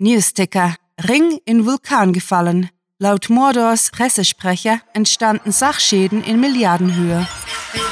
[0.00, 0.76] Newsticker.
[1.08, 2.70] Ring in Vulkan gefallen.
[3.00, 7.26] Laut Mordors Pressesprecher entstanden Sachschäden in Milliardenhöhe.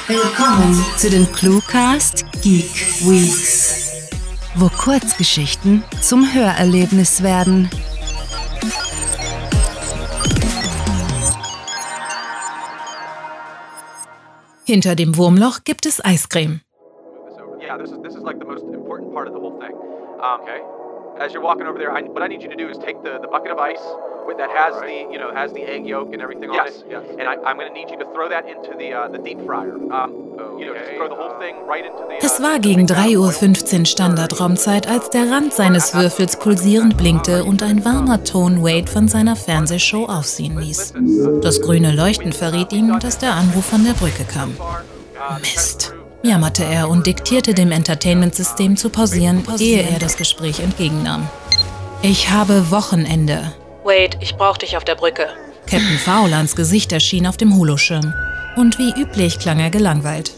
[0.06, 4.08] Willkommen zu den Cluecast Geek Weeks,
[4.54, 7.68] wo Kurzgeschichten zum Hörerlebnis werden.
[14.64, 16.60] Hinter dem Wurmloch gibt es Eiscreme.
[17.60, 19.74] Yeah, this is this is like the most important part of the whole thing.
[20.22, 20.85] Um, okay.
[21.18, 23.18] As you're walking over there, I, what I need you to do is take the,
[23.20, 23.80] the bucket of ice
[24.26, 25.06] with, that has right.
[25.06, 26.90] the you know has the egg yolk and everything yes, on it.
[26.90, 27.16] Yes.
[27.18, 29.40] And I, I'm going to need you to throw that into the uh, the deep
[29.46, 29.76] fryer.
[29.76, 30.60] Um, okay.
[30.60, 32.16] You know, just throw the whole thing right into the.
[32.16, 37.62] Uh, es war gegen 3.15 Uhr Standardraumzeit, als der Rand seines Würfels pulsierend blinkte und
[37.62, 40.92] ein warmer Ton Wade von seiner Fernsehshow aufsehen ließ.
[41.40, 44.54] Das grüne Leuchten verriet ihm, dass der Anruf von der Brücke kam.
[45.40, 45.95] Mist
[46.28, 51.28] jammerte er und diktierte dem Entertainment-System zu pausieren, ehe er das Gespräch entgegennahm.
[52.02, 53.52] Ich habe Wochenende.
[53.84, 55.28] Wade, ich brauch dich auf der Brücke.
[55.62, 58.14] Captain Fowlans Gesicht erschien auf dem Holoschirm.
[58.56, 60.32] Und wie üblich klang er gelangweilt.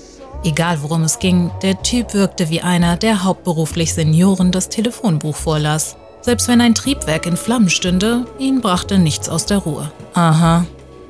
[0.44, 5.96] Egal worum es ging, der Typ wirkte wie einer, der hauptberuflich Senioren das Telefonbuch vorlas.
[6.20, 9.90] Selbst wenn ein Triebwerk in Flammen stünde, ihn brachte nichts aus der Ruhe.
[10.14, 10.64] Aha,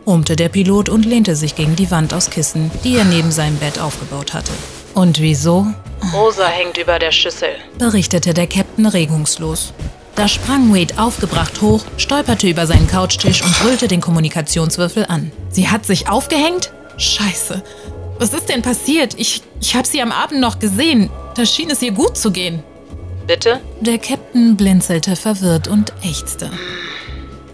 [0.08, 3.56] brummte der Pilot und lehnte sich gegen die Wand aus Kissen, die er neben seinem
[3.56, 4.52] Bett aufgebaut hatte.
[4.94, 5.66] Und wieso?
[6.14, 9.74] Rosa hängt über der Schüssel, berichtete der Captain regungslos.
[10.14, 15.30] Da sprang Wade aufgebracht hoch, stolperte über seinen Couchtisch und brüllte den Kommunikationswürfel an.
[15.50, 16.72] Sie hat sich aufgehängt?
[16.96, 17.62] Scheiße.
[18.18, 19.12] Was ist denn passiert?
[19.18, 21.10] Ich, ich habe sie am Abend noch gesehen.
[21.34, 22.62] Da schien es ihr gut zu gehen.
[23.26, 23.60] Bitte?
[23.82, 26.50] Der Captain blinzelte verwirrt und ächzte.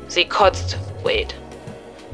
[0.06, 1.34] Sie kotzt, Wade.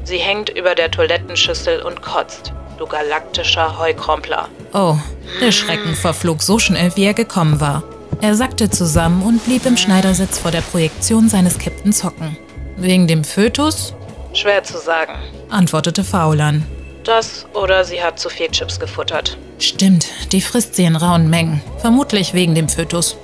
[0.03, 4.47] Sie hängt über der Toilettenschüssel und kotzt, du galaktischer Heukrompler.
[4.73, 4.95] Oh,
[5.39, 7.83] der Schrecken verflog so schnell, wie er gekommen war.
[8.21, 12.37] Er sackte zusammen und blieb im Schneidersitz vor der Projektion seines Captains hocken.
[12.77, 13.93] Wegen dem Fötus?
[14.33, 15.13] Schwer zu sagen,
[15.49, 16.65] antwortete Faulan.
[17.03, 19.37] Das oder sie hat zu viel Chips gefuttert.
[19.57, 21.61] Stimmt, die frisst sie in rauen Mengen.
[21.79, 23.17] Vermutlich wegen dem Fötus.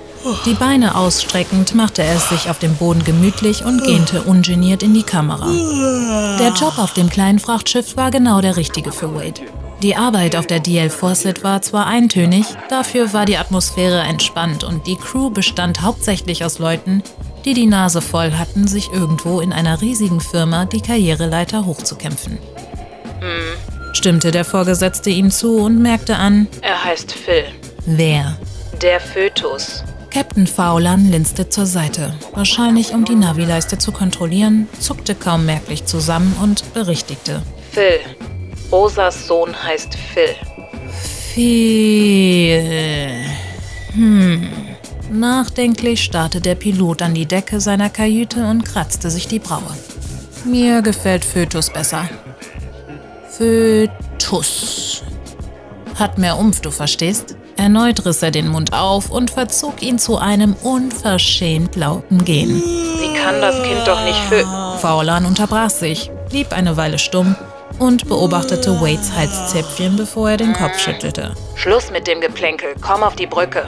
[0.44, 4.94] Die Beine ausstreckend machte er es sich auf dem Boden gemütlich und gähnte ungeniert in
[4.94, 5.48] die Kamera.
[6.38, 9.42] Der Job auf dem kleinen Frachtschiff war genau der richtige für Wade.
[9.82, 14.86] Die Arbeit auf der DL Fawcett war zwar eintönig, dafür war die Atmosphäre entspannt und
[14.88, 17.02] die Crew bestand hauptsächlich aus Leuten,
[17.44, 22.38] die die Nase voll hatten, sich irgendwo in einer riesigen Firma die Karriereleiter hochzukämpfen.
[23.20, 23.94] Hm.
[23.94, 27.44] Stimmte der Vorgesetzte ihm zu und merkte an, er heißt Phil.
[27.86, 28.36] Wer?
[28.82, 29.84] Der Fötus.
[30.10, 36.34] Captain Faulan linste zur Seite, wahrscheinlich um die Navileiste zu kontrollieren, zuckte kaum merklich zusammen
[36.42, 37.42] und berichtigte.
[37.72, 38.00] Phil.
[38.72, 40.34] Rosas Sohn heißt Phil.
[41.34, 42.62] Phil.
[43.92, 44.48] Hm.
[45.10, 49.74] Nachdenklich starrte der Pilot an die Decke seiner Kajüte und kratzte sich die Braue.
[50.44, 52.08] Mir gefällt Fötus besser.
[53.30, 55.02] Fötus.
[55.94, 57.37] Hat mehr Umf, du verstehst?
[57.58, 62.62] Erneut riss er den Mund auf und verzog ihn zu einem unverschämt lauten Gehen.
[62.62, 64.46] Sie kann das Kind doch nicht für.
[64.80, 67.34] Faulan unterbrach sich, blieb eine Weile stumm
[67.80, 71.34] und beobachtete Wades Halszäpfchen, bevor er den Kopf schüttelte.
[71.56, 73.66] Schluss mit dem Geplänkel, komm auf die Brücke.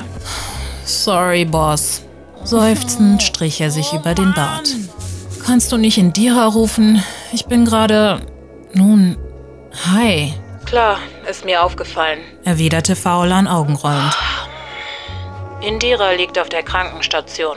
[0.85, 2.03] Sorry, Boss.
[2.45, 4.69] Seufzend strich er sich über den Bart.
[5.45, 7.03] Kannst du nicht Indira rufen?
[7.33, 8.21] Ich bin gerade.
[8.73, 9.17] Nun.
[9.93, 10.33] Hi.
[10.65, 14.17] Klar, ist mir aufgefallen, erwiderte Faulan augenrollend.
[15.61, 17.57] Indira liegt auf der Krankenstation.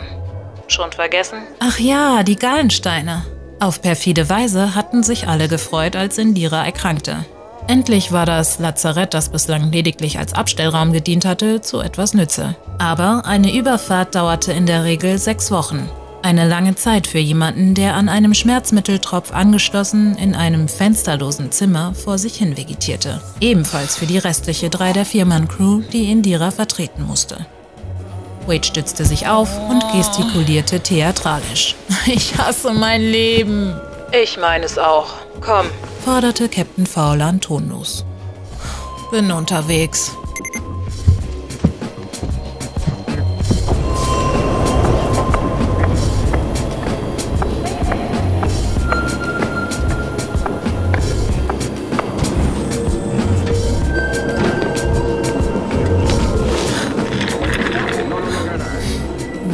[0.68, 1.40] Schon vergessen?
[1.60, 3.26] Ach ja, die Gallensteine.
[3.60, 7.26] Auf perfide Weise hatten sich alle gefreut, als Indira erkrankte.
[7.68, 12.56] Endlich war das Lazarett, das bislang lediglich als Abstellraum gedient hatte, zu etwas Nütze.
[12.78, 15.90] Aber eine Überfahrt dauerte in der Regel sechs Wochen.
[16.24, 22.18] Eine lange Zeit für jemanden, der an einem Schmerzmitteltropf angeschlossen in einem fensterlosen Zimmer vor
[22.18, 23.22] sich hin vegetierte.
[23.42, 27.46] Ebenfalls für die restliche drei der Viermann-Crew, die Indira vertreten musste.
[28.48, 31.76] Wade stützte sich auf und gestikulierte theatralisch.
[32.06, 33.74] Ich hasse mein Leben.
[34.14, 35.08] Ich meine es auch.
[35.42, 35.66] Komm,
[36.06, 38.06] forderte Captain Fowler tonlos.
[39.12, 40.16] Bin unterwegs.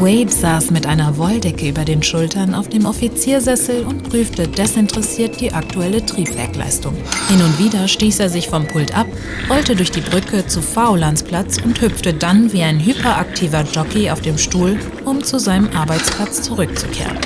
[0.10, 5.54] Wade saß mit einer Wolldecke über den Schultern auf dem Offiziersessel und prüfte desinteressiert die
[5.54, 6.96] aktuelle Triebwerkleistung.
[7.28, 9.06] Hin und wieder stieß er sich vom Pult ab,
[9.52, 14.40] rollte durch die Brücke zu Faulandsplatz und hüpfte dann wie ein hyperaktiver Jockey auf dem
[14.40, 17.20] Stuhl, um zu seinem Arbeitsplatz zurückzukehren.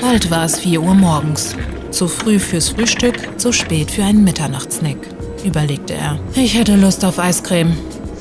[0.00, 1.56] Bald war es 4 Uhr morgens.
[1.90, 4.98] Zu früh fürs Frühstück, zu spät für einen Mitternachtssnack,
[5.44, 6.20] überlegte er.
[6.36, 7.76] Ich hätte Lust auf Eiscreme.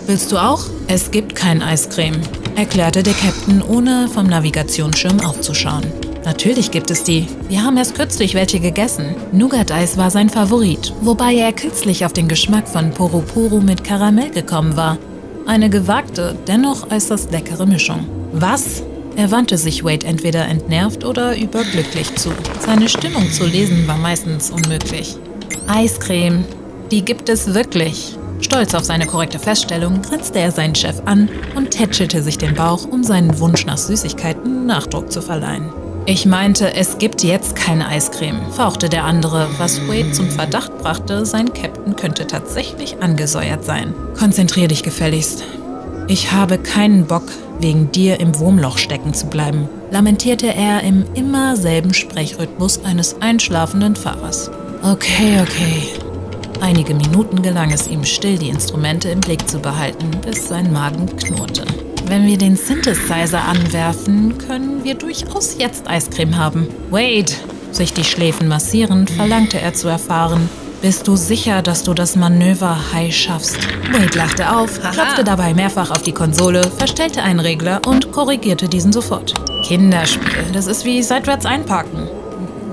[0.07, 0.66] Willst du auch?
[0.88, 2.19] Es gibt kein Eiscreme,
[2.55, 5.83] erklärte der Captain, ohne vom Navigationsschirm aufzuschauen.
[6.25, 7.27] Natürlich gibt es die.
[7.50, 9.15] Wir haben erst kürzlich welche gegessen.
[9.31, 14.77] Nougat-Eis war sein Favorit, wobei er kürzlich auf den Geschmack von Poroporo mit Karamell gekommen
[14.77, 14.97] war.
[15.45, 18.07] Eine gewagte, dennoch äußerst leckere Mischung.
[18.31, 18.83] Was?
[19.15, 22.31] Er wandte sich Wade entweder entnervt oder überglücklich zu.
[22.65, 25.17] Seine Stimmung zu lesen war meistens unmöglich.
[25.67, 26.45] Eiscreme,
[26.89, 28.17] die gibt es wirklich.
[28.44, 32.86] Stolz auf seine korrekte Feststellung grinste er seinen Chef an und tätschelte sich den Bauch,
[32.86, 35.72] um seinen Wunsch nach Süßigkeiten Nachdruck zu verleihen.
[36.06, 41.25] Ich meinte, es gibt jetzt keine Eiscreme, fauchte der andere, was Wade zum Verdacht brachte,
[41.25, 43.94] sein Captain könnte tatsächlich angesäuert sein.
[44.19, 45.46] Konzentrier dich gefälligst.
[46.10, 47.24] Ich habe keinen Bock,
[47.62, 53.96] wegen dir im Wurmloch stecken zu bleiben, lamentierte er im immer selben Sprechrhythmus eines einschlafenden
[53.96, 54.51] Fahrers.
[54.81, 55.84] Okay, okay,
[56.63, 61.07] Einige Minuten gelang es ihm still, die Instrumente im Blick zu behalten, bis sein Magen
[61.18, 61.65] knurrte.
[62.06, 66.69] Wenn wir den Synthesizer anwerfen, können wir durchaus jetzt Eiscreme haben.
[66.89, 67.33] Wade!
[67.74, 70.50] Sich die Schläfen massierend, verlangte er zu erfahren,
[70.81, 73.57] bist du sicher, dass du das Manöver high schaffst?
[73.92, 78.94] Wade lachte auf, klopfte dabei mehrfach auf die Konsole, verstellte einen Regler und korrigierte diesen
[78.94, 79.33] sofort.
[79.65, 82.07] Kinderspiel, das ist wie seitwärts einparken.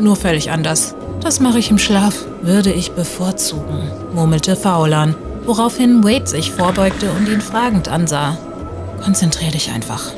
[0.01, 0.95] Nur völlig anders.
[1.23, 5.15] Das mache ich im Schlaf, würde ich bevorzugen, murmelte Faulan,
[5.45, 8.39] woraufhin Wade sich vorbeugte und ihn fragend ansah.
[9.05, 10.13] Konzentrier dich einfach.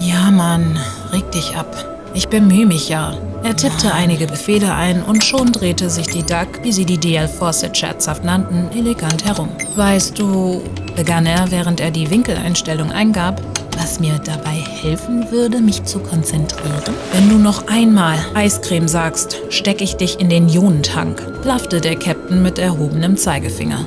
[0.00, 0.78] Ja, Mann,
[1.12, 1.98] reg dich ab.
[2.12, 3.14] Ich bemühe mich ja.
[3.44, 7.28] Er tippte einige Befehle ein und schon drehte sich die Duck, wie sie die DL
[7.28, 9.50] Fawcett scherzhaft nannten, elegant herum.
[9.76, 10.62] Weißt du,
[10.96, 13.40] begann er, während er die Winkeleinstellung eingab,
[13.78, 16.82] was mir dabei helfen würde, mich zu konzentrieren?
[17.12, 22.42] Wenn du noch einmal Eiscreme sagst, stecke ich dich in den Ionentank, blaffte der Captain
[22.42, 23.86] mit erhobenem Zeigefinger.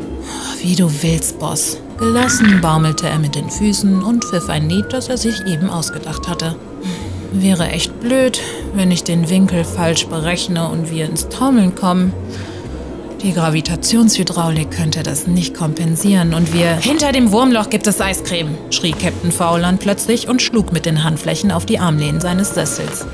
[0.61, 1.77] Wie du willst, Boss.
[1.97, 6.27] Gelassen baumelte er mit den Füßen und pfiff ein Lied, das er sich eben ausgedacht
[6.27, 6.55] hatte.
[7.33, 8.39] Wäre echt blöd,
[8.73, 12.13] wenn ich den Winkel falsch berechne und wir ins Taumeln kommen.
[13.23, 16.77] Die Gravitationshydraulik könnte das nicht kompensieren und wir...
[16.77, 21.51] Hinter dem Wurmloch gibt es Eiscreme, schrie Captain Fauland plötzlich und schlug mit den Handflächen
[21.51, 23.05] auf die Armlehnen seines Sessels.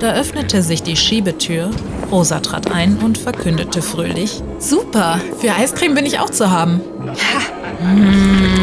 [0.00, 1.70] Da öffnete sich die Schiebetür,
[2.12, 6.80] Rosa trat ein und verkündete fröhlich: Super, für Eiscreme bin ich auch zu haben.
[7.06, 7.84] Ha.
[7.84, 8.57] Mmh.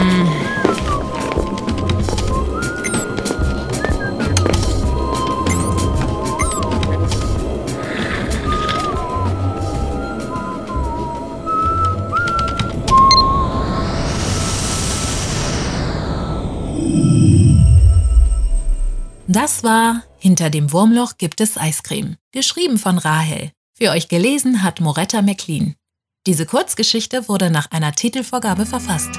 [19.36, 23.52] Das war Hinter dem Wurmloch gibt es Eiscreme, geschrieben von Rahel.
[23.78, 25.76] Für euch gelesen hat Moretta McLean.
[26.26, 29.10] Diese Kurzgeschichte wurde nach einer Titelvorgabe verfasst.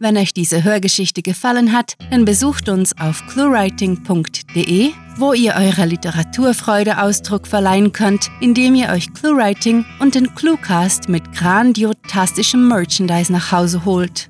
[0.00, 7.00] Wenn euch diese Hörgeschichte gefallen hat, dann besucht uns auf cluewriting.de, wo ihr eurer Literaturfreude
[7.00, 13.84] Ausdruck verleihen könnt, indem ihr euch Cluewriting und den Cluecast mit grandiotastischem Merchandise nach Hause
[13.84, 14.29] holt.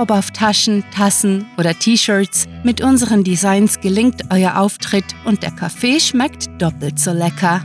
[0.00, 6.00] Ob auf Taschen, Tassen oder T-Shirts, mit unseren Designs gelingt euer Auftritt und der Kaffee
[6.00, 7.60] schmeckt doppelt so lecker.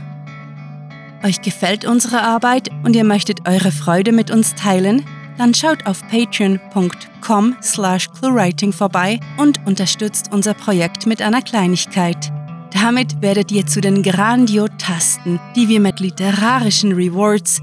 [1.24, 5.02] Euch gefällt unsere Arbeit und ihr möchtet eure Freude mit uns teilen?
[5.38, 12.30] Dann schaut auf patreon.com slash cluewriting vorbei und unterstützt unser Projekt mit einer Kleinigkeit.
[12.70, 17.62] Damit werdet ihr zu den Grandiotasten, die wir mit literarischen Rewards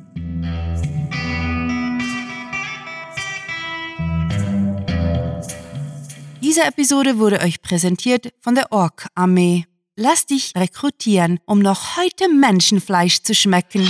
[6.51, 9.63] Diese Episode wurde euch präsentiert von der Ork-Armee.
[9.95, 13.89] Lass dich rekrutieren, um noch heute Menschenfleisch zu schmecken.